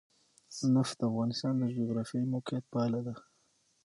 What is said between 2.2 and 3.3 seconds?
موقیعت پایله ده.